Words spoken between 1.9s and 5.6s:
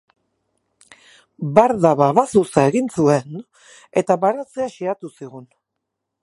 babazuza egin zuen eta baratzea xehatu zigun.